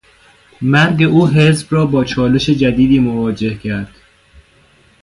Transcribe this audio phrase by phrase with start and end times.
[0.61, 3.95] مرگ او حزب را با چالش جدیدی مواجه کرد.